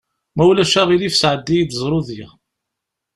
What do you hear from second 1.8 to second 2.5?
ẓrudya.